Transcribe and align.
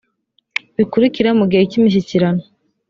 bikurikira 0.77 1.29
mu 1.39 1.45
gihe 1.51 1.63
cy 1.69 1.77
imishyikirano 1.79 2.43